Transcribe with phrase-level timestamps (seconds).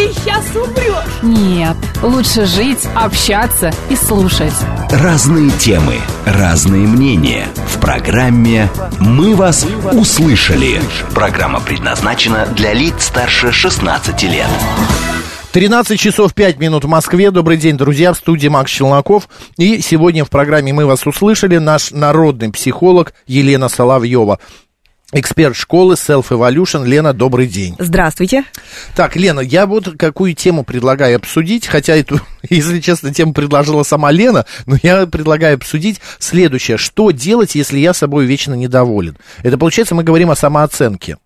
[0.00, 1.22] ты сейчас умрешь.
[1.22, 4.54] Нет, лучше жить, общаться и слушать.
[4.90, 7.46] Разные темы, разные мнения.
[7.68, 10.80] В программе «Мы вас услышали».
[11.14, 14.48] Программа предназначена для лиц старше 16 лет.
[15.52, 17.30] 13 часов 5 минут в Москве.
[17.30, 19.28] Добрый день, друзья, в студии Макс Челноков.
[19.58, 24.38] И сегодня в программе «Мы вас услышали» наш народный психолог Елена Соловьева.
[25.12, 26.86] Эксперт школы Self Evolution.
[26.86, 27.74] Лена, добрый день.
[27.80, 28.44] Здравствуйте.
[28.94, 34.12] Так, Лена, я вот какую тему предлагаю обсудить, хотя эту, если честно, тему предложила сама
[34.12, 36.76] Лена, но я предлагаю обсудить следующее.
[36.76, 39.16] Что делать, если я собой вечно недоволен?
[39.42, 41.16] Это, получается, мы говорим о самооценке.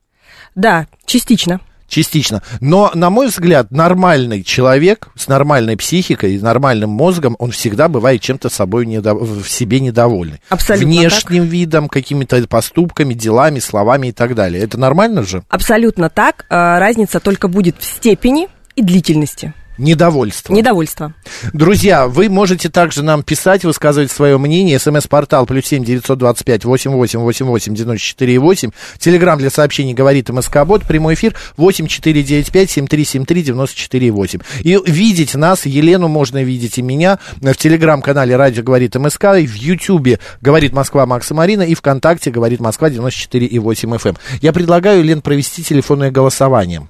[0.54, 1.60] Да, частично.
[1.94, 2.42] Частично.
[2.60, 8.20] Но, на мой взгляд, нормальный человек с нормальной психикой и нормальным мозгом, он всегда бывает
[8.20, 9.14] чем-то собой недо...
[9.14, 10.40] в себе недовольный.
[10.48, 11.52] Абсолютно Внешним так.
[11.52, 14.60] видом, какими-то поступками, делами, словами и так далее.
[14.64, 15.44] Это нормально же?
[15.48, 16.46] Абсолютно так.
[16.50, 19.54] А, Разница только будет в степени и длительности.
[19.76, 20.52] Недовольство.
[20.52, 21.14] Недовольство.
[21.52, 24.78] Друзья, вы можете также нам писать, высказывать свое мнение.
[24.78, 28.70] СМС-портал плюс семь девятьсот двадцать пять восемь восемь восемь восемь девяносто четыре восемь.
[28.98, 30.82] Телеграмм для сообщений говорит МСК Бот.
[30.84, 34.40] Прямой эфир восемь четыре девять пять семь три семь три девяносто четыре восемь.
[34.60, 39.54] И видеть нас, Елену можно видеть и меня в телеграм-канале Радио говорит МСК, и в
[39.56, 44.16] Ютьюбе говорит Москва Макса Марина, и ВКонтакте говорит Москва 94 и 8 FM.
[44.40, 46.88] Я предлагаю, Лен, провести телефонное голосование.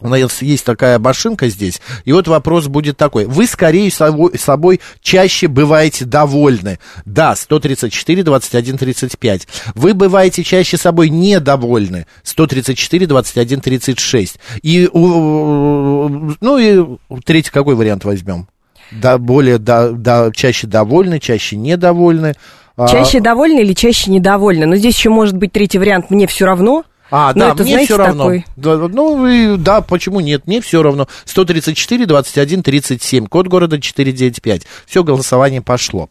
[0.00, 3.26] У нас есть такая машинка здесь, и вот вопрос будет такой.
[3.26, 6.80] Вы скорее собой, собой чаще бываете довольны.
[7.04, 9.48] Да, 134, 21, 35.
[9.76, 12.06] Вы бываете чаще собой недовольны.
[12.24, 14.38] 134, 21, 36.
[14.62, 18.48] И, ну и третий какой вариант возьмем?
[18.90, 22.34] Да, более, да, да, чаще довольны, чаще недовольны.
[22.76, 24.66] А, Чаще довольны или чаще недовольны?
[24.66, 26.84] Но здесь еще может быть третий вариант «мне все равно».
[27.10, 28.24] А, Ну, да, это, мне знаете, все равно.
[28.24, 30.46] такой- Да, ну, и, да, почему нет?
[30.46, 31.06] Мне все равно.
[31.26, 34.62] 134, 21, 37, код города 495.
[34.86, 36.08] Все, голосование пошло.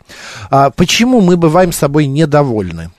[0.49, 2.91] А, почему мы бываем с собой недовольны?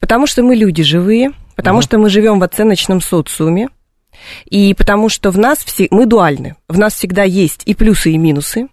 [0.00, 3.68] Потому что мы люди живые, потому что мы живем в оценочном социуме,
[4.46, 6.56] и потому что в нас все, мы дуальны.
[6.68, 8.68] В нас всегда есть и плюсы, и минусы,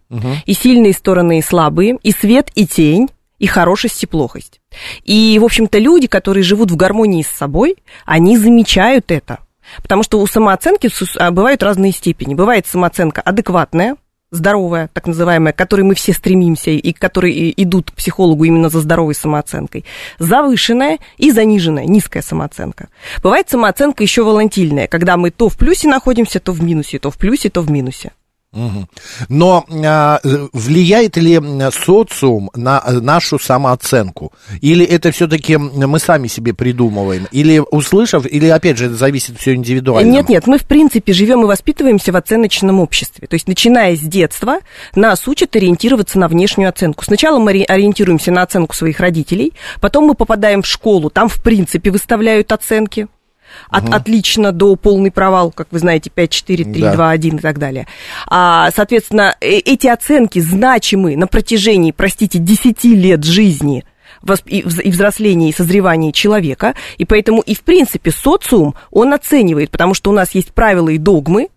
[0.45, 3.09] и сильные стороны, и слабые, и свет, и тень,
[3.40, 4.59] и хорошесть, и плохость.
[5.03, 9.40] И, в общем-то, люди, которые живут в гармонии с собой, они замечают это.
[9.81, 12.36] Потому что у самооценки а, бывают разные степени.
[12.36, 13.96] Бывает самооценка адекватная,
[14.31, 18.69] здоровая, так называемая, к которой мы все стремимся и к которой идут к психологу именно
[18.69, 19.86] за здоровой самооценкой,
[20.19, 22.90] завышенная и заниженная, низкая самооценка.
[23.24, 27.18] Бывает самооценка еще волатильная, когда мы то в плюсе находимся, то в минусе, то в
[27.18, 28.12] плюсе, то в минусе.
[29.29, 31.39] Но а, влияет ли
[31.71, 34.31] социум на э, нашу самооценку?
[34.61, 37.27] Или это все-таки мы сами себе придумываем?
[37.31, 40.09] Или услышав, или опять же это зависит все индивидуально?
[40.09, 43.27] Нет, нет, мы в принципе живем и воспитываемся в оценочном обществе.
[43.27, 44.59] То есть, начиная с детства,
[44.95, 47.03] нас учат ориентироваться на внешнюю оценку.
[47.03, 51.41] Сначала мы ори- ориентируемся на оценку своих родителей, потом мы попадаем в школу, там в
[51.41, 53.07] принципе выставляют оценки.
[53.69, 56.93] От отлично до полный провал, как вы знаете, 5, 4, 3, Да.
[56.93, 57.88] 2, 1 и так далее.
[58.27, 63.85] А, соответственно, э- эти оценки значимы на протяжении, простите, 10 лет жизни
[64.47, 70.09] и взросления, и созревания человека, и поэтому и в принципе социум, он оценивает, потому что
[70.09, 71.49] у нас есть правила и догмы,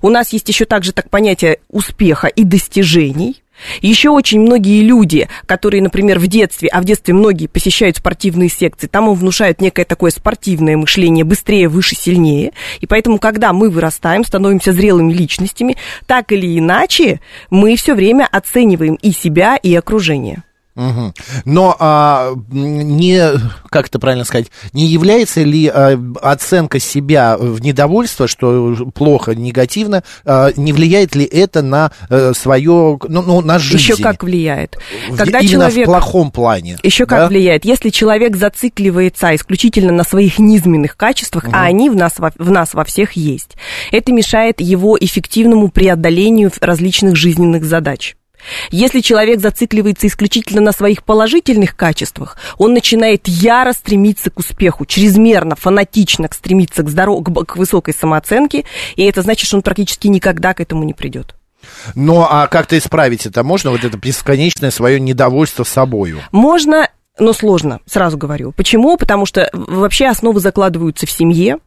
[0.00, 3.42] у нас есть еще также так понятие успеха и достижений.
[3.80, 8.86] Еще очень многие люди, которые, например, в детстве, а в детстве многие посещают спортивные секции,
[8.86, 12.52] там им внушают некое такое спортивное мышление, быстрее, выше, сильнее.
[12.80, 15.76] И поэтому, когда мы вырастаем, становимся зрелыми личностями,
[16.06, 17.20] так или иначе,
[17.50, 20.42] мы все время оцениваем и себя, и окружение.
[20.74, 21.14] Мгм.
[21.44, 23.30] Но а, не,
[23.68, 30.02] как это правильно сказать, не является ли а, оценка себя в недовольство, что плохо, негативно,
[30.24, 33.92] а, не влияет ли это на а, свое, ну, ну, на жизнь?
[33.92, 34.76] Еще как влияет.
[35.16, 35.86] Когда именно человек...
[35.86, 36.78] в плохом плане.
[36.82, 37.28] Еще как да?
[37.28, 37.64] влияет.
[37.64, 42.84] Если человек зацикливается исключительно на своих низменных качествах, а они в нас, в нас во
[42.84, 43.56] всех есть,
[43.92, 48.16] это мешает его эффективному преодолению различных жизненных задач.
[48.70, 55.56] Если человек зацикливается исключительно на своих положительных качествах, он начинает яро стремиться к успеху, чрезмерно,
[55.56, 57.24] фанатично стремиться к, здоров...
[57.24, 58.64] к высокой самооценке,
[58.96, 61.34] и это значит, что он практически никогда к этому не придет.
[61.94, 63.70] Но а как-то исправить это можно?
[63.70, 66.20] Вот это бесконечное свое недовольство собою.
[66.32, 66.88] Можно,
[67.18, 68.52] но сложно, сразу говорю.
[68.52, 68.96] Почему?
[68.96, 71.58] Потому что вообще основы закладываются в семье,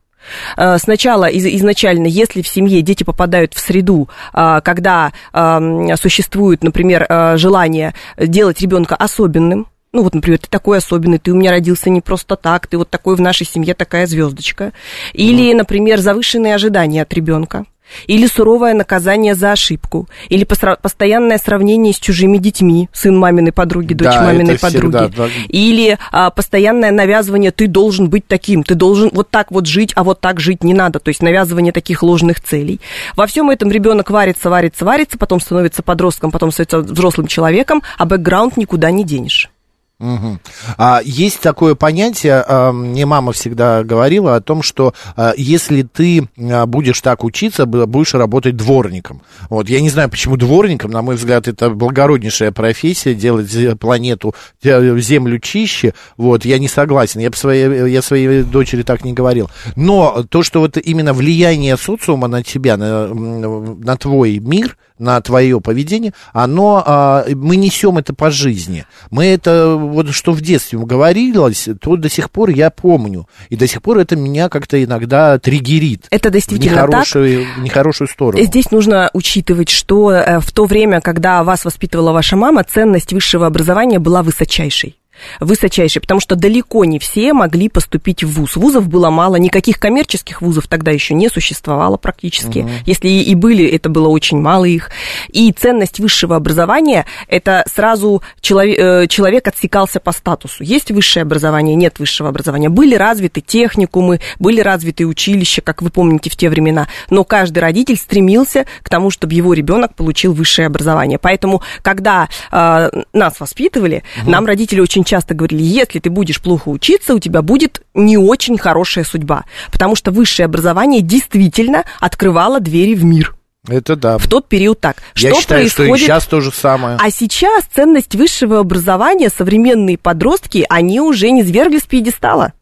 [0.77, 7.05] Сначала из, изначально, если в семье дети попадают в среду, а, когда ам, существует, например,
[7.07, 11.89] э, желание делать ребенка особенным, ну вот, например, ты такой особенный, ты у меня родился
[11.89, 14.73] не просто так, ты вот такой в нашей семье такая звездочка.
[15.13, 17.65] Или, например, завышенные ожидания от ребенка.
[18.07, 24.13] Или суровое наказание за ошибку, или постоянное сравнение с чужими детьми, сын маминой подруги, дочь
[24.13, 25.27] Да, маминой это всегда, подруги, да.
[25.49, 30.03] или а, постоянное навязывание, ты должен быть таким, ты должен вот так вот жить, а
[30.03, 32.79] вот так жить не надо, то есть навязывание таких ложных целей.
[33.15, 38.05] Во всем этом ребенок варится, варится, варится, потом становится подростком, потом становится взрослым человеком, а
[38.05, 39.49] бэкграунд никуда не денешь.
[39.99, 40.39] Мгм.
[40.77, 46.29] А, есть такое понятие, а, мне мама всегда говорила о том, что а, если ты
[46.37, 49.23] а, будешь так учиться, будешь работать дворником.
[49.49, 54.35] Вот, я не знаю, почему дворником, на мой взгляд, это благороднейшая профессия, делать зе- планету,
[54.63, 59.49] э, землю чище, вот, я не согласен, я, своей, я своей дочери так не говорил.
[59.75, 65.59] Но то, что вот именно влияние социума на тебя, на, на твой мир, на твое
[65.61, 68.85] поведение, оно, а, мы несем это по жизни.
[69.09, 73.27] Мы это, вот что в детстве говорилось, то до сих пор я помню.
[73.49, 76.05] И до сих пор это меня как-то иногда триггерит.
[76.09, 76.87] Это В действительно так.
[76.89, 78.43] нехорошую, в нехорошую сторону.
[78.43, 83.45] Здесь нужно учитывать, что э, в то время, когда вас воспитывала ваша мама, ценность высшего
[83.47, 84.95] образования была высочайшей.
[85.39, 88.55] Высочайшей, потому что далеко не все могли поступить в ВУЗ.
[88.55, 92.67] Вузов было мало, никаких коммерческих вузов тогда еще не существовало практически.
[92.85, 94.89] Если и, были, это было очень мало их.
[95.29, 100.63] И ценность высшего образования, это сразу человек, э, человек отсекался по статусу.
[100.63, 102.69] Есть высшее образование, нет высшего образования.
[102.69, 106.87] Были развиты техникумы, были развиты училища, как вы помните в те времена.
[107.09, 111.19] Но каждый родитель стремился к тому, чтобы его ребенок получил высшее образование.
[111.19, 117.15] Поэтому, когда э, нас воспитывали, нам родители очень часто говорили, если ты будешь плохо учиться,
[117.15, 119.45] у тебя будет не очень хорошая судьба.
[119.71, 123.33] Потому что высшее образование действительно открывало двери в мир.
[123.67, 124.17] Это да.
[124.17, 124.97] В тот период так.
[125.15, 126.05] Я что считаю, что и происходит?
[126.05, 126.97] сейчас то же самое.
[127.01, 132.53] А сейчас ценность высшего образования современные подростки, они уже не свергли с пьедестала.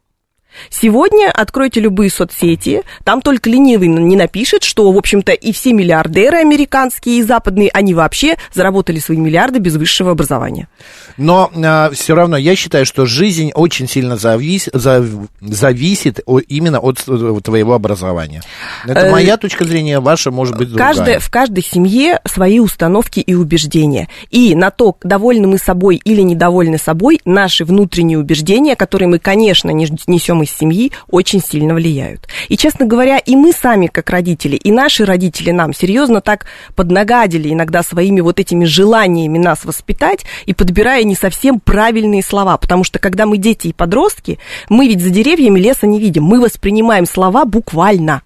[0.70, 6.38] Сегодня откройте любые соцсети, там только ленивый не напишет, что, в общем-то, и все миллиардеры
[6.38, 10.68] американские и западные, они вообще заработали свои миллиарды без высшего образования.
[11.16, 11.50] Но
[11.92, 17.40] все равно я считаю, что жизнь очень сильно завис, зав- зависит о- именно от э,
[17.42, 18.42] твоего образования.
[18.86, 20.88] Это Э, моя точка зрения, ваша может быть другая.
[20.94, 24.08] Каждая, в каждой семье свои установки и убеждения.
[24.30, 29.70] И на то, довольны мы собой или недовольны собой, наши внутренние убеждения, которые мы, конечно,
[29.70, 32.26] несем из семьи, очень сильно влияют.
[32.48, 37.52] И, честно говоря, и мы сами, как родители, и наши родители нам серьезно так поднагадили
[37.52, 42.56] иногда своими вот этими желаниями нас воспитать и подбирая не совсем правильные слова.
[42.56, 44.38] Потому что, когда мы дети и подростки,
[44.68, 46.24] мы ведь за деревьями леса не видим.
[46.24, 48.22] Мы воспринимаем слова буквально.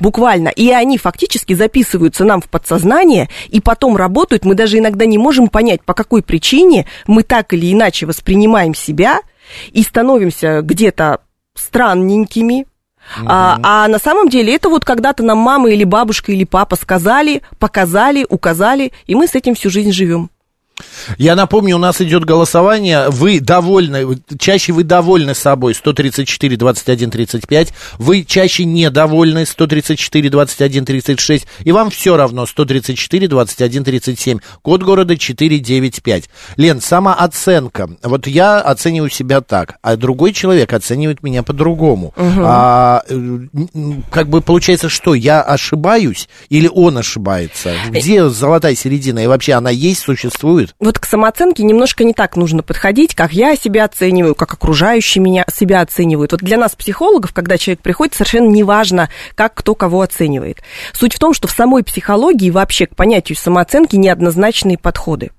[0.00, 0.48] Буквально.
[0.48, 4.44] И они фактически записываются нам в подсознание и потом работают.
[4.44, 9.20] Мы даже иногда не можем понять, по какой причине мы так или иначе воспринимаем себя
[9.72, 11.20] и становимся где-то
[11.66, 12.66] странненькими.
[13.24, 17.42] А, а на самом деле это вот когда-то нам мама или бабушка или папа сказали,
[17.58, 20.30] показали, указали, и мы с этим всю жизнь живем.
[21.18, 23.08] Я напомню, у нас идет голосование.
[23.08, 27.72] Вы довольны, чаще вы довольны собой, 134, 21, 35.
[27.98, 31.46] Вы чаще недовольны, 134, 21, 36.
[31.64, 34.38] И вам все равно, 134, 21, 37.
[34.62, 36.24] Код города 495.
[36.56, 37.88] Лен, самооценка.
[38.02, 42.12] Вот я оцениваю себя так, а другой человек оценивает меня по-другому.
[42.16, 47.72] А, э, м, как бы получается, что я ошибаюсь или он ошибается?
[47.90, 49.20] Где золотая середина?
[49.20, 50.65] И вообще она есть, существует?
[50.78, 55.44] Вот к самооценке немножко не так нужно подходить, как я себя оцениваю, как окружающие меня
[55.52, 56.32] себя оценивают.
[56.32, 60.62] Вот для нас, психологов, когда человек приходит, совершенно не важно, как кто кого оценивает.
[60.92, 65.30] Суть в том, что в самой психологии вообще к понятию самооценки неоднозначные подходы.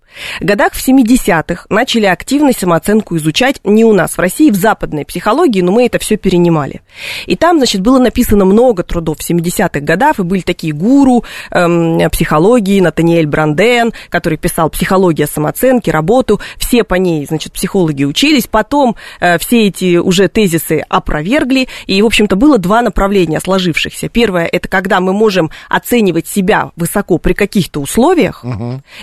[0.41, 5.05] В годах в 70-х начали активно самооценку изучать не у нас, в России, в западной
[5.05, 6.81] психологии, но мы это все перенимали.
[7.25, 12.09] И там, значит, было написано много трудов в 70-х годах, и были такие гуру эм,
[12.09, 18.95] психологии, Натаниэль Бранден, который писал «Психология самооценки», работу, все по ней, значит, психологи учились, потом
[19.19, 24.09] э, все эти уже тезисы опровергли, и, в общем-то, было два направления сложившихся.
[24.09, 28.43] Первое, это когда мы можем оценивать себя высоко при каких-то условиях,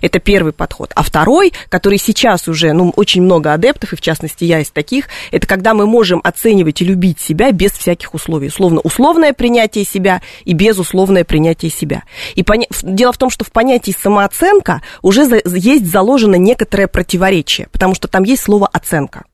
[0.01, 0.93] это первый подход.
[0.95, 5.09] А второй, который сейчас уже, ну, очень много адептов, и в частности я из таких,
[5.31, 8.49] это когда мы можем оценивать и любить себя без всяких условий.
[8.49, 12.03] Условно, условное принятие себя и безусловное принятие себя.
[12.35, 12.67] И поня...
[12.83, 15.41] дело в том, что в понятии самооценка уже за...
[15.45, 19.25] есть заложено некоторое противоречие, потому что там есть слово оценка.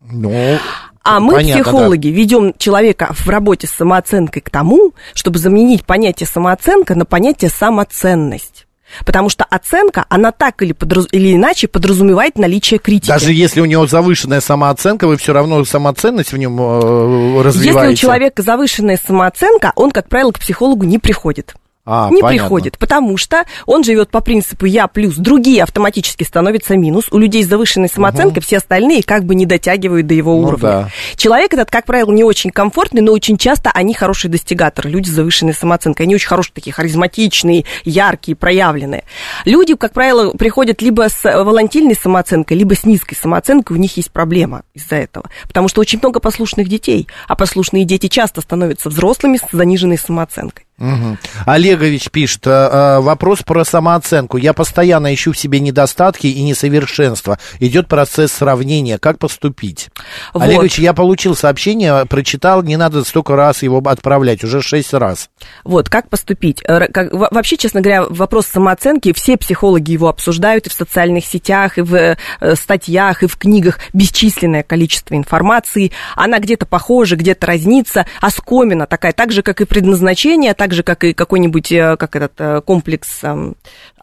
[0.00, 0.58] Ну,
[1.02, 6.26] А мы, понятно, психологи, ведем человека в работе с самооценкой к тому, чтобы заменить понятие
[6.26, 8.67] самооценка на понятие самоценность.
[9.04, 13.08] Потому что оценка, она так или, подраз- или иначе подразумевает наличие критики.
[13.08, 17.90] Даже если у него завышенная самооценка, вы все равно самоценность в нем э, развиваете.
[17.90, 21.54] Если у человека завышенная самооценка, он, как правило, к психологу не приходит.
[21.90, 22.44] А, не понятно.
[22.44, 27.06] приходит, потому что он живет по принципу я плюс, другие автоматически становятся минус.
[27.10, 30.60] У людей с завышенной самооценкой все остальные как бы не дотягивают до его Ну уровня.
[30.60, 30.88] да.
[31.16, 35.12] Человек этот, как правило, не очень комфортный, но очень часто они хорошие достигаторы, люди с
[35.12, 36.04] завышенной самооценкой.
[36.04, 39.04] Они очень хорошие, такие харизматичные, яркие, проявленные.
[39.46, 44.10] Люди, как правило, приходят либо с волатильной самооценкой, либо с низкой самооценкой, у них есть
[44.10, 45.30] проблема из-за этого.
[45.46, 50.66] Потому что очень много послушных детей, а послушные дети часто становятся взрослыми с заниженной самооценкой.
[50.78, 51.18] Мгм.
[51.44, 54.36] Олегович пишет, э, э, вопрос про самооценку.
[54.36, 57.38] Я постоянно ищу в себе недостатки и несовершенства.
[57.58, 58.98] Идет процесс сравнения.
[58.98, 59.88] Как поступить?
[60.32, 60.44] Вот.
[60.44, 65.30] Олегович, я получил сообщение, прочитал, не надо столько раз его отправлять, уже шесть раз.
[65.64, 66.62] Вот, как поступить?
[66.62, 71.78] Как- во- вообще, честно говоря, вопрос самооценки, все психологи его обсуждают и в социальных сетях,
[71.78, 72.16] и в э,
[72.54, 73.78] статьях, и в книгах.
[73.92, 75.90] Бесчисленное количество информации.
[76.14, 78.06] Она где-то похожа, где-то разнится.
[78.20, 82.32] Оскомина такая, так же, как и предназначение, так же, как и какой-нибудь, э, как этот
[82.38, 83.56] э, комплекс эм,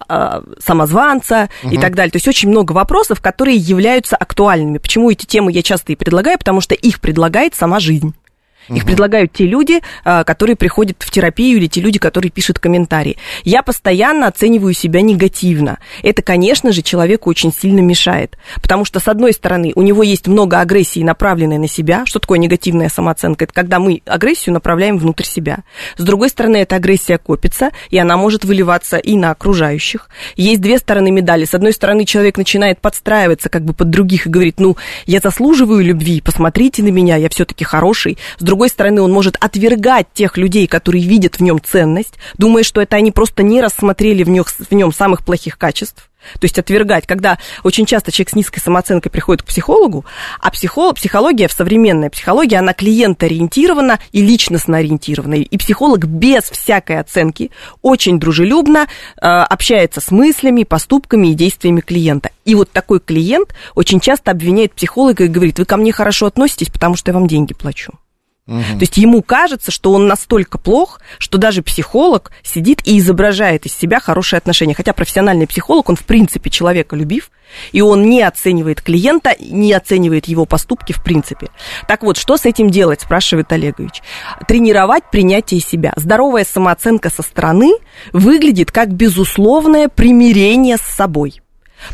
[0.08, 2.12] э, самозванца и так далее.
[2.12, 4.78] То есть очень много вопросов, которые являются актуальными.
[4.78, 6.38] Почему эти темы я часто и предлагаю?
[6.38, 8.14] Потому что их предлагает сама жизнь.
[8.70, 13.18] Их предлагают те люди, а, которые приходят в терапию, или те люди, которые пишут комментарии.
[13.44, 15.80] Я постоянно оцениваю себя негативно.
[16.04, 18.38] Это, конечно же, человеку очень сильно мешает.
[18.62, 22.04] Потому что, с одной стороны, у него есть много агрессии, направленной на себя.
[22.06, 23.46] Что такое негативная самооценка?
[23.46, 25.60] Это когда мы агрессию направляем внутрь себя.
[25.98, 30.10] С другой стороны, эта агрессия копится, и она может выливаться и на окружающих.
[30.36, 31.46] Есть две стороны медали.
[31.46, 35.84] С одной стороны, человек начинает подстраиваться как бы под других и говорит, ну, я заслуживаю
[35.84, 38.18] любви, посмотрите на меня, я все-таки хороший.
[38.38, 42.82] С другой стороны, он может отвергать тех людей, которые видят в нем ценность, думая, что
[42.82, 46.10] это они просто не рассмотрели в, нёх- в нем самых плохих качеств.
[46.34, 50.06] То есть отвергать, когда очень часто человек с низкой самооценкой приходит к психологу,
[50.40, 55.36] а психолог, психология, современная психология, она клиентоориентирована и личностно ориентирована.
[55.36, 58.88] И психолог без всякой оценки очень дружелюбно
[59.22, 62.32] э, общается с мыслями, поступками и действиями клиента.
[62.44, 66.70] И вот такой клиент очень часто обвиняет психолога и говорит, вы ко мне хорошо относитесь,
[66.70, 67.94] потому что я вам деньги плачу.
[68.48, 73.74] То есть ему кажется, что он настолько плох, что даже психолог сидит и изображает из
[73.74, 74.76] себя хорошие отношения.
[74.76, 77.32] Хотя профессиональный психолог, он в принципе человеколюбив,
[77.72, 81.50] и он не оценивает клиента, не оценивает его поступки в принципе.
[81.88, 84.04] Так вот, что с этим делать, спрашивает Олегович.
[84.48, 85.94] Тренировать принятие себя.
[85.96, 87.72] Здоровая самооценка со стороны
[88.14, 91.42] выглядит как безусловное примирение с собой.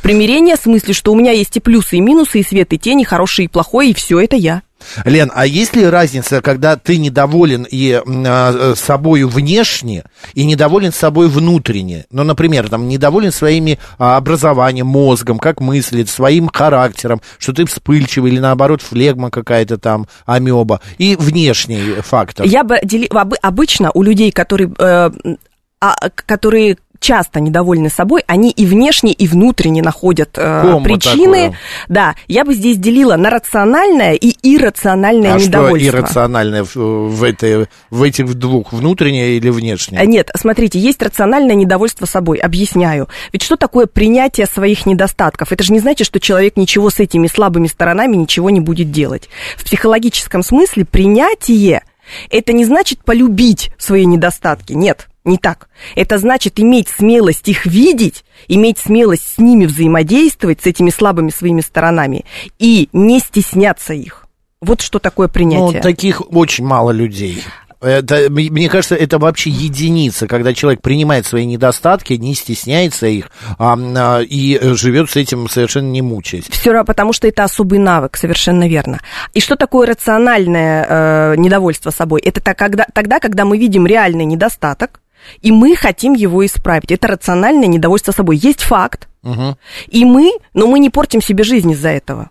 [0.01, 3.01] Примирение в смысле, что у меня есть и плюсы, и минусы, и свет, и тень,
[3.01, 4.63] и хорошее, и плохое, и все это я.
[5.06, 11.28] Лен, а есть ли разница, когда ты недоволен и а, собою внешне, и недоволен собой
[11.28, 12.06] внутренне?
[12.12, 18.32] Ну, например, там, недоволен своими а, образованием, мозгом, как мыслит, своим характером, что ты вспыльчивый
[18.32, 22.46] или, наоборот, флегма какая-то там, амеба, и внешний фактор.
[22.46, 23.08] Я бы дели...
[23.08, 25.12] обы- обычно у людей, которые, э,
[25.80, 31.46] а, которые часто недовольны собой, они и внешне, и внутренне находят э, Комбо причины.
[31.46, 31.58] такое.
[31.89, 35.89] Да, я бы здесь делила на рациональное и иррациональное а что недовольство.
[35.89, 40.00] иррациональное в, в, этой, в этих двух, внутреннее или внешнее?
[40.00, 42.38] А, Нет, смотрите, есть рациональное недовольство собой.
[42.38, 43.10] Объясняю.
[43.34, 45.51] Ведь что такое принятие своих недостатков?
[45.51, 49.27] Это же не значит, что человек ничего с этими слабыми сторонами ничего не будет делать.
[49.58, 51.81] В психологическом смысле принятие
[52.29, 54.74] это не значит полюбить свои недостатки.
[54.74, 55.70] Нет, не так.
[55.96, 61.62] Это значит иметь смелость их видеть, иметь смелость с ними взаимодействовать, с этими слабыми своими
[61.62, 62.25] сторонами,
[62.60, 64.25] и не стесняться их.
[64.62, 65.82] Вот что такое Ну, принятие.
[65.82, 67.44] таких очень мало людей.
[67.82, 73.75] Это, мне кажется, это вообще единица, когда человек принимает свои недостатки, не стесняется их а,
[73.75, 76.46] а, и живет с этим совершенно не мучаясь.
[76.48, 79.00] Все равно, потому что это особый навык, совершенно верно.
[79.34, 82.22] И что такое рациональное э, недовольство собой?
[82.22, 85.00] Это так, когда, тогда, когда мы видим реальный недостаток,
[85.42, 86.92] и мы хотим его исправить.
[86.92, 88.38] Это рациональное недовольство собой.
[88.38, 89.58] Есть факт, Мгм.
[89.88, 92.30] и мы, но мы не портим себе жизнь из-за этого.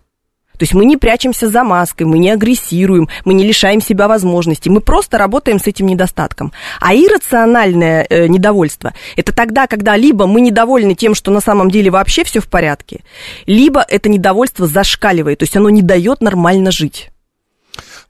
[0.57, 4.69] То есть мы не прячемся за маской, мы не агрессируем, мы не лишаем себя возможностей,
[4.69, 6.53] мы просто работаем с этим недостатком.
[6.79, 11.89] А иррациональное э, недовольство– это тогда, когда либо мы недовольны тем, что на самом деле
[11.89, 13.01] вообще все в порядке,
[13.47, 17.09] либо это недовольство зашкаливает, то есть оно не дает нормально жить.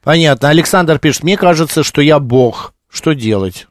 [0.02, 0.50] Понятно.
[0.50, 2.74] Александр пишет, мне кажется, что я бог.
[2.90, 3.66] Что делать?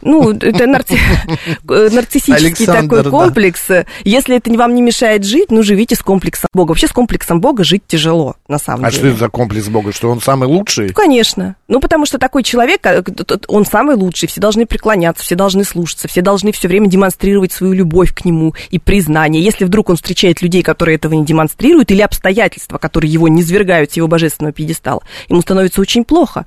[0.00, 0.96] Ну, это нарци...
[1.64, 3.10] нарциссический Александр, такой да.
[3.10, 3.68] комплекс.
[4.04, 6.70] Если это вам не мешает жить, ну, живите с комплексом Бога.
[6.70, 8.98] Вообще с комплексом Бога жить тяжело, на самом А деле.
[8.98, 9.92] что это за комплекс Бога?
[9.92, 10.88] Что он самый лучший?
[10.88, 11.56] Ну, конечно.
[11.68, 13.02] Ну, потому что такой человек, э,
[13.48, 17.72] он самый лучший, все должны преклоняться, все должны слушаться, все должны все время демонстрировать свою
[17.72, 19.42] любовь к нему и признание.
[19.42, 23.92] Если вдруг он встречает людей, которые этого не демонстрируют, или обстоятельства, которые его не свергают
[23.92, 26.46] с его божественного пьедестала, ему становится очень плохо.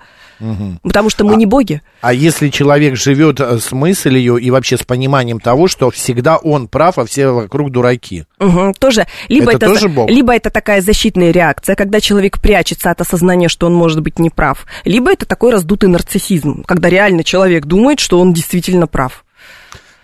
[0.84, 1.82] Потому что мы не боги.
[2.02, 6.68] А если человек живет э, с мыслью и вообще с пониманием того, что всегда он
[6.68, 8.26] прав, а все вокруг дураки?
[8.40, 9.08] Мгм, тоже.
[9.28, 10.10] Либо Это это, тоже Бог?
[10.10, 14.66] либо это такая защитная реакция, когда человек прячется от осознания, что он может быть неправ,
[14.86, 19.25] либо это такой раздутый нарциссизм, когда реально человек думает, что он действительно прав.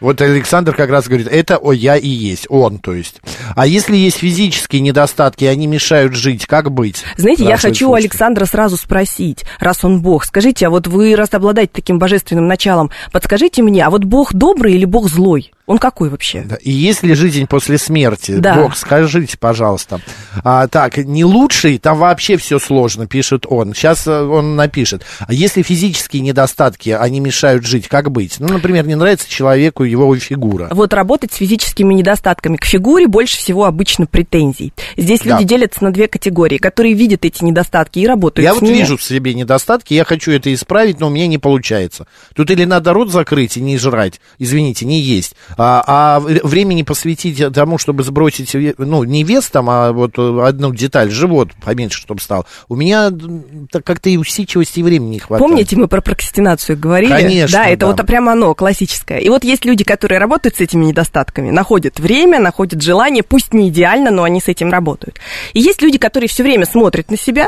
[0.01, 3.21] Вот Александр как раз говорит, это о, я и есть, он, то есть.
[3.55, 7.03] А если есть физические недостатки, и они мешают жить, как быть?
[7.17, 7.93] Знаете, я хочу у.
[7.93, 12.89] Александра сразу спросить, раз он Бог, скажите, а вот вы, раз обладаете таким божественным началом,
[13.11, 15.51] подскажите мне, а вот Бог добрый или Бог злой?
[15.71, 16.41] Он какой вообще?
[16.41, 18.33] Да, И есть ли жизнь после смерти?
[18.39, 18.55] Да.
[18.55, 20.01] Бог, скажите, пожалуйста.
[20.43, 23.73] А, так, не лучший, там вообще все сложно, пишет он.
[23.73, 25.03] Сейчас э, он напишет.
[25.25, 28.35] А если физические недостатки, они мешают жить, как быть?
[28.39, 30.67] Ну, например, не нравится человеку его фигура.
[30.71, 32.57] Вот работать с физическими недостатками.
[32.57, 34.73] К фигуре больше всего обычно претензий.
[34.97, 35.35] Здесь Да.
[35.37, 38.79] люди делятся на две категории, которые видят эти недостатки и работают Я с вот ними.
[38.79, 42.07] вижу в себе недостатки, я хочу это исправить, но у меня не получается.
[42.35, 45.33] Тут или надо рот закрыть и не жрать, извините, не есть,
[45.63, 50.73] а, а времени посвятить тому, чтобы сбросить, ну, не вес там, а вот э, одну
[50.73, 52.47] деталь, живот поменьше, чтобы стал.
[52.67, 53.11] У меня
[53.83, 55.47] как-то и усидчивости и времени не хватает.
[55.47, 57.11] Помните, мы про прокрастинацию говорили?
[57.11, 57.87] Конечно, Да, это да.
[57.87, 59.19] вот прямо оно, классическое.
[59.19, 63.69] И вот есть люди, которые работают с этими недостатками, находят время, находят желание, пусть не
[63.69, 65.19] идеально, но они с этим работают.
[65.53, 67.47] И есть люди, которые все время смотрят на себя,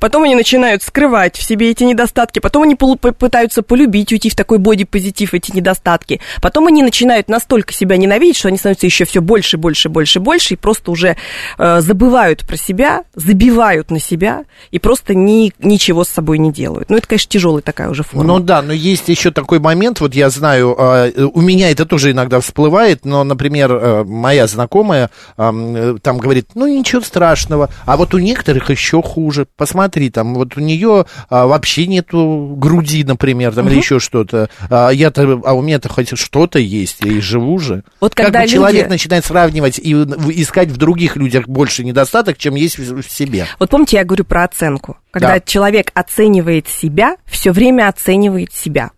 [0.00, 4.58] потом они начинают скрывать в себе эти недостатки, потом они пытаются полюбить, уйти в такой
[4.58, 9.58] боди-позитив эти недостатки, потом они начинают настолько себя ненавидеть, что они становятся еще все больше,
[9.58, 11.16] больше, больше, больше, и просто уже
[11.58, 16.88] э, забывают про себя, забивают на себя и просто ни, ничего с собой не делают.
[16.88, 18.24] Ну, это, конечно, тяжелая такая уже форма.
[18.24, 22.12] Ну да, но есть еще такой момент, вот я знаю, э, у меня это тоже
[22.12, 28.14] иногда всплывает, но, например, э, моя знакомая э, там говорит, ну ничего страшного, а вот
[28.14, 33.68] у некоторых еще хуже, посмотри, там вот у нее а, вообще нету груди, например, там
[33.68, 37.82] или еще что-то, а, я-то, а у меня-то хоть что-то есть, и живу же.
[38.00, 42.38] Вот как когда бы человек люди- начинает сравнивать и искать в других людях больше недостаток,
[42.38, 43.46] чем есть в себе.
[43.58, 44.96] Вот помните, я говорю про оценку.
[45.10, 45.40] Когда Да.
[45.40, 48.90] человек оценивает себя, все время оценивает себя.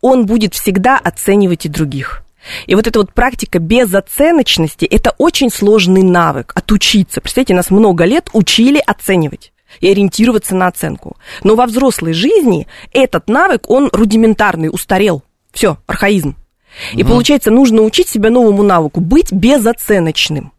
[0.00, 2.22] Он будет всегда оценивать и других.
[2.66, 7.20] И вот эта вот практика безоценочности– это очень сложный навык отучиться.
[7.20, 11.16] Представьте, нас много лет учили оценивать и ориентироваться на оценку.
[11.42, 15.22] Но во взрослой жизни этот навык, он рудиментарный, устарел.
[15.52, 16.36] Все, архаизм.
[16.92, 20.52] И получается, нужно учить себя новому навыку– быть безоценочным.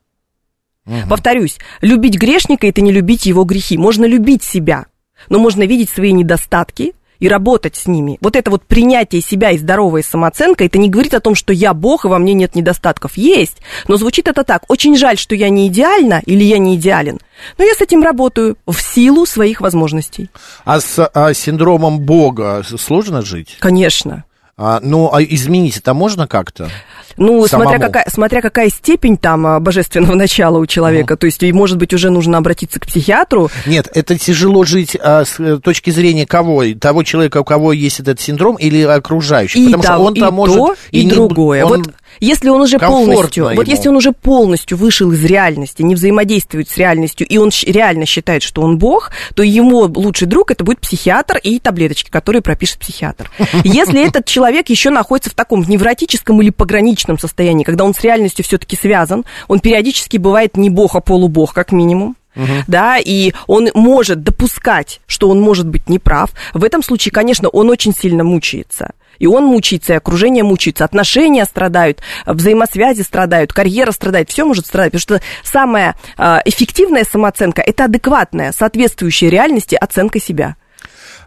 [1.10, 3.78] Повторюсь, любить грешника– это не любить его грехи.
[3.78, 4.86] Можно любить себя,
[5.30, 8.18] но можно видеть свои недостатки и работать с ними.
[8.22, 11.74] Вот это вот принятие себя и здоровая самооценка, это не говорит о том, что я
[11.74, 13.18] Бог, и во мне нет недостатков.
[13.18, 14.64] Есть, но звучит это так.
[14.68, 17.20] Очень жаль, что я не идеальна или я не идеален,
[17.58, 20.30] но я с этим работаю в силу своих возможностей.
[20.64, 23.58] А с а, синдромом Бога сложно жить?
[23.60, 24.24] Конечно.
[24.60, 26.68] А, ну, а изменить это можно как-то?
[27.16, 27.70] Ну, Самому.
[27.70, 31.16] смотря какая, смотря какая степень там а, божественного начала у человека.
[31.16, 35.26] То есть, и, может быть, уже нужно обратиться к психиатру, Нет, это тяжело жить а,
[35.26, 36.64] с э, точки зрения кого?
[36.80, 39.58] Того человека, у кого есть этот синдром, или окружающих?
[39.58, 40.56] И, Потому того- что он и там может...
[40.58, 41.64] то, и, не- другое.
[41.64, 43.64] он- Вот если он уже комфортно полностью, вот ему.
[43.64, 48.44] если он уже полностью вышел из реальности, не взаимодействует с реальностью, и он реально считает,
[48.44, 53.30] что он бог, то его лучший друг это будет психиатр и таблеточки, которые пропишет психиатр.
[53.64, 58.46] Если этот человек еще находится в таком невротическом или пограничном состоянии, когда он с реальностью
[58.46, 62.16] все-таки связан, он периодически бывает не бог, а полубог, как минимум,
[62.68, 66.32] да, и он может допускать, что он может быть неправ.
[66.54, 68.92] В этом случае, конечно, он очень сильно мучается.
[69.20, 74.94] И он мучается, и окружение мучается, отношения страдают, взаимосвязи страдают, карьера страдает, все может страдать.
[74.94, 80.56] Потому что самая а, эффективная самооценка– это адекватная, соответствующая реальности оценка себя.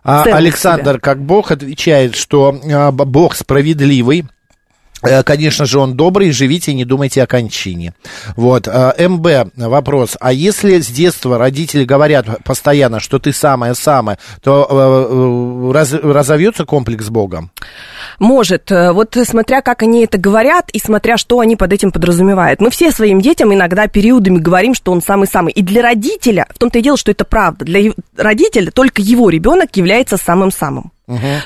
[0.02, 1.00] А Александр, себя.
[1.00, 4.24] как Бог, отвечает, что а, Бог справедливый,
[5.24, 7.94] Конечно же, он добрый, живите не думайте о кончине.
[8.36, 8.68] Вот.
[8.68, 10.16] э, МБ, вопрос.
[10.20, 14.74] А если с детства родители говорят постоянно, что ты самое-самое, то э,
[15.10, 17.50] э, раз- разовьется комплекс Богом?
[18.18, 22.60] Может, э, вот смотря как они это говорят и смотря что они под этим подразумевают.
[22.60, 25.52] Мы все своим детям иногда периодами говорим, что он самый-самый.
[25.52, 29.76] И для родителя, в том-то и дело, что это правда, для родителя только его ребенок
[29.76, 30.92] является самым-самым.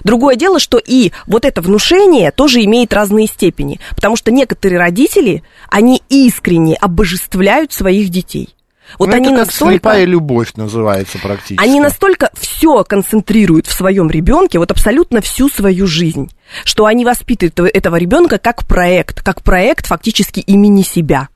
[0.03, 5.43] Другое дело, что и вот это внушение тоже имеет разные степени, потому что некоторые родители,
[5.71, 8.55] они искренне обожествляют своих детей.
[8.99, 9.73] Вот Ну, они это как настолько...
[9.73, 11.65] слепая любовь называется практически.
[11.65, 16.31] Они настолько все концентрируют в своем ребенке, вот абсолютно всю свою жизнь,
[16.65, 21.29] что они воспитывают этого ребенка как проект, как проект фактически имени себя.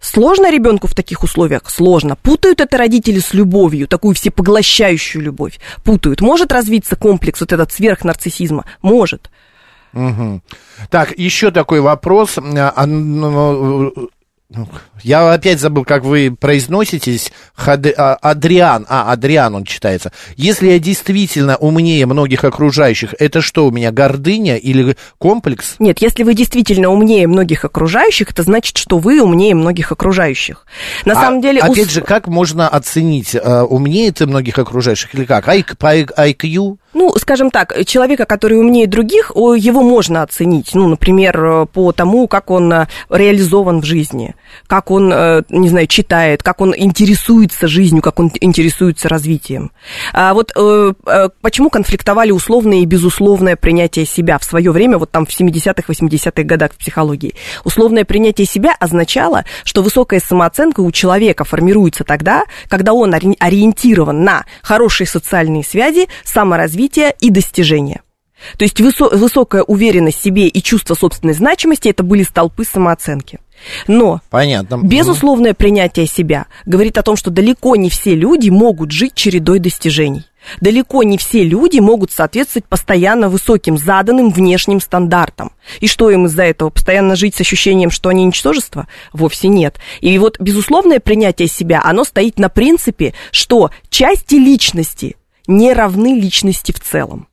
[0.00, 1.62] Сложно ребенку в таких условиях?
[1.66, 2.16] Сложно.
[2.16, 5.58] Путают это родители с любовью, такую всепоглощающую любовь.
[5.84, 6.20] Путают.
[6.20, 8.64] Может развиться комплекс вот этот сверхнарциссизма?
[8.82, 9.30] Может.
[9.92, 10.42] Мгм.
[10.90, 12.36] Так, еще такой вопрос.
[14.48, 14.68] Ну,
[15.02, 17.32] Я опять забыл, как вы произноситесь.
[17.56, 18.86] Хаде- а, Адриан.
[18.88, 20.12] А, Адриан он читается.
[20.36, 25.74] Если я действительно умнее многих окружающих, это что, у меня гордыня или комплекс?
[25.80, 30.64] Нет, если вы действительно умнее многих окружающих, это значит, что вы умнее многих окружающих.
[31.04, 31.60] На А, самом деле...
[31.64, 35.48] ус- Опять же, как можно оценить, э, умнее ты многих окружающих или как?
[35.48, 36.76] IQ?
[36.98, 40.70] Ну, скажем так, человека, который умнее других, его можно оценить.
[40.72, 44.34] Ну, например, э, по тому, как он э, реализован в жизни,
[44.66, 49.72] как он, э, не знаю, читает, как он интересуется жизнью, как он интересуется развитием.
[50.14, 50.52] А вот
[51.42, 56.42] почему конфликтовали условное и безусловное принятие себя в свое время, вот там в 70-х, 80-х
[56.44, 57.34] годах в психологии?
[57.64, 64.24] Условное принятие себя означало, что высокая самооценка у человека формируется тогда, когда он ори- ориентирован
[64.24, 66.85] на хорошие социальные связи, саморазвитие
[67.20, 68.02] и достижения.
[68.58, 73.40] То есть высо- высокая уверенность в себе и чувство собственной значимости это были столпы самооценки.
[73.86, 74.78] Но Понятно.
[74.82, 80.24] безусловное принятие себя говорит о том, что далеко не все люди могут жить чередой достижений.
[80.60, 85.50] Далеко не все люди могут соответствовать постоянно высоким заданным внешним стандартам.
[85.80, 86.70] И что им из-за этого?
[86.70, 88.86] Постоянно жить с ощущением, что они ничтожество?
[89.12, 89.80] Вовсе нет.
[90.00, 95.16] И вот безусловное принятие себя, оно стоит на принципе, что части личности
[95.46, 97.28] не равны личности в целом.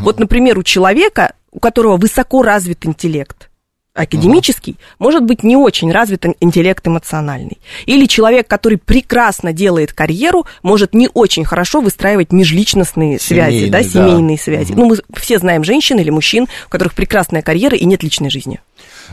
[0.00, 3.50] Вот, например, у человека, у которого высоко развит интеллект,
[3.94, 7.58] академический, может быть не очень развит ин- интеллект эмоциональный.
[7.86, 13.78] Или человек, который прекрасно делает карьеру, может не очень хорошо выстраивать межличностные связи, Семейные, да,
[13.78, 13.84] да.
[13.84, 14.72] семейные связи.
[14.72, 18.60] Ну, мы все знаем женщин или мужчин, у которых прекрасная карьера и нет личной жизни.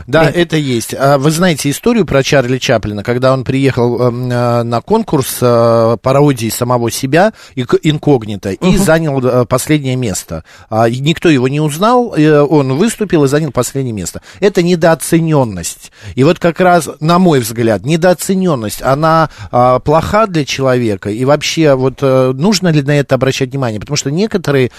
[0.06, 0.36] Да, Нет.
[0.36, 0.94] это есть.
[0.94, 5.96] А Вы знаете историю про Чарли Чаплина, когда он приехал эм, э, на конкурс э,
[6.00, 10.44] пародии самого себя инкогнито и занял э, последнее место.
[10.70, 14.22] А, Никто его не узнал, э, он выступил и занял последнее место.
[14.40, 15.92] Это недооцененность.
[16.14, 21.10] И вот как раз, на мой взгляд, недооцененность, она а, плоха для человека.
[21.10, 23.80] И вообще, вот э, нужно ли на это обращать внимание?
[23.80, 24.70] Потому что некоторые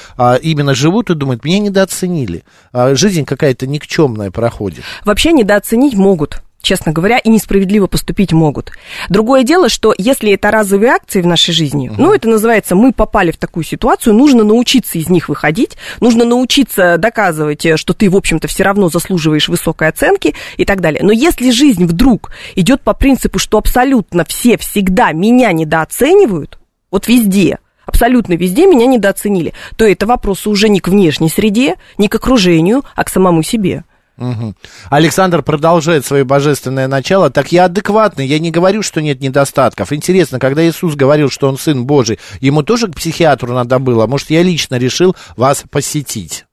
[0.41, 2.43] именно живут и думают, меня недооценили.
[2.73, 4.83] Жизнь какая-то никчемная проходит.
[5.09, 6.43] Вообще недооценить могут.
[6.61, 8.73] Честно говоря, и несправедливо поступить могут.
[9.09, 13.31] Другое дело, что если это разовые акции в нашей жизни, ну, это называется, мы попали
[13.31, 18.15] в такую ситуацию, нужно научиться из них выходить, нужно научиться доказывать, э, что ты, в
[18.15, 21.01] общем-то, все равно заслуживаешь высокой оценки и так далее.
[21.01, 26.59] Но если жизнь вдруг идет по принципу, что абсолютно все всегда меня недооценивают,
[26.91, 32.09] вот везде, абсолютно везде меня недооценили, то это вопросы уже не к внешней среде, не
[32.09, 33.85] к окружению, а к самому себе.
[34.19, 34.53] Мгм.
[34.89, 37.29] Александр продолжает свое божественное начало.
[37.29, 39.93] Так я адекватный, я не говорю, что нет недостатков.
[39.93, 44.07] Интересно, когда Иисус говорил, что он Сын Божий, ему тоже к психиатру надо было?
[44.07, 46.45] Может, я лично решил вас посетить?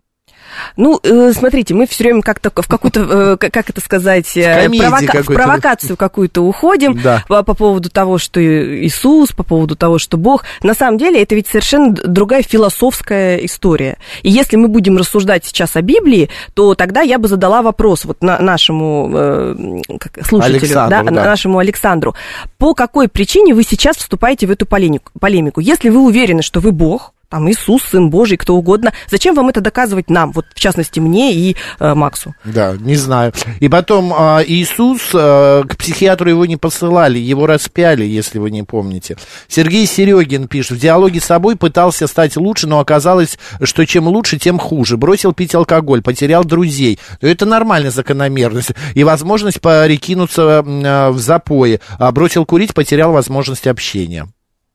[0.77, 5.03] Ну, э, смотрите, мы все время как-то в какую-то, э, как это сказать, э, провока-
[5.03, 5.33] в какой-то.
[5.33, 7.25] провокацию какую-то уходим Да.
[7.29, 10.45] по, по поводу того, что Иисус, по поводу того, что Бог.
[10.63, 13.97] На самом деле это ведь совершенно другая философская история.
[14.23, 18.23] И если мы будем рассуждать сейчас о Библии, то тогда я бы задала вопрос вот
[18.23, 21.11] на, нашему как, слушателю, Александру, да, да.
[21.11, 22.15] на- нашему Александру.
[22.59, 25.13] По какой причине вы сейчас вступаете в эту полемику?
[25.19, 25.61] полемику?
[25.61, 29.61] Если вы уверены, что вы Бог, там Иисус, Сын Божий, кто угодно, зачем вам это
[29.61, 32.35] доказывать нам, вот в частности мне и э, Максу?
[32.45, 33.33] Да, не знаю.
[33.61, 38.63] И потом а, Иисус, а, к психиатру его не посылали, его распяли, если вы не
[38.63, 39.17] помните.
[39.49, 44.39] Сергей Серегин пишет, в диалоге с собой пытался стать лучше, но оказалось, что чем лучше,
[44.39, 44.97] тем хуже.
[44.97, 46.99] Бросил пить алкоголь, потерял друзей.
[47.21, 48.71] Это нормальная закономерность.
[48.95, 51.81] И возможность перекинуться м, а, в запои.
[51.99, 54.29] А бросил курить, потерял возможность общения.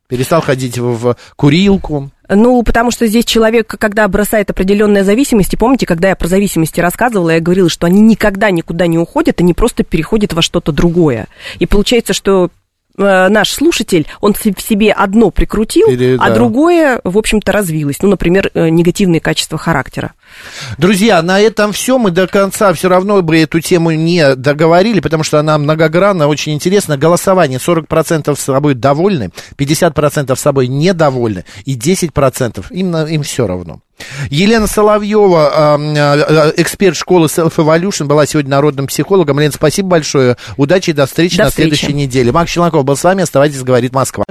[0.07, 2.11] Перестал ходить в, в курилку.
[2.33, 7.31] Ну, потому что здесь человек, когда бросает определенные зависимости, помните, когда я про зависимости рассказывала,
[7.31, 11.27] я говорила, что они никогда никуда не уходят, они просто переходят во что-то другое.
[11.59, 12.49] И получается, что
[12.97, 16.36] наш слушатель, он в себе одно прикрутил, Или, а да.
[16.36, 17.97] другое, в общем-то, развилось.
[18.01, 20.13] Ну, например, э, негативные качества характера.
[20.77, 21.97] Друзья, на этом все.
[21.97, 26.54] Мы до конца все равно бы эту тему не договорили, потому что она многогранна, очень
[26.54, 26.97] интересна.
[26.97, 27.60] Голосование.
[27.60, 33.82] 40% с собой довольны, 50% с собой недовольны и 10% им, им все равно.
[34.29, 39.39] Елена Соловьева, а, а, эксперт школы Self Evolution, была сегодня народным психологом.
[39.39, 40.37] Лен, спасибо большое.
[40.57, 41.75] Удачи и до встречи До на встречи.
[41.75, 42.31] следующей неделе.
[42.31, 43.23] Макс Челноков был с вами.
[43.23, 44.25] Оставайтесь, говорит Москва.